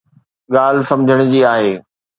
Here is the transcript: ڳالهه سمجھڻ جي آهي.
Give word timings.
ڳالهه 0.53 0.87
سمجھڻ 0.91 1.17
جي 1.35 1.39
آهي. 1.53 1.73